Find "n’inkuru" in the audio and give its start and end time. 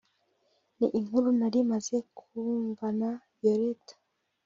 0.77-1.29